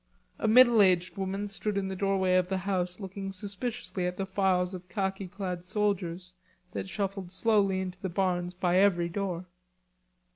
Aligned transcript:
A 0.39 0.47
middle 0.47 0.81
aged 0.81 1.15
woman 1.15 1.47
stood 1.47 1.77
in 1.77 1.87
the 1.87 1.95
doorway 1.95 2.33
of 2.33 2.49
the 2.49 2.57
house 2.57 2.99
looking 2.99 3.31
suspiciously 3.31 4.07
at 4.07 4.17
the 4.17 4.25
files 4.25 4.73
of 4.73 4.89
khaki 4.89 5.27
clad 5.27 5.63
soldiers 5.63 6.33
that 6.71 6.89
shuffled 6.89 7.29
slowly 7.29 7.79
into 7.81 8.01
the 8.01 8.09
barns 8.09 8.55
by 8.55 8.77
every 8.77 9.09
door. 9.09 9.45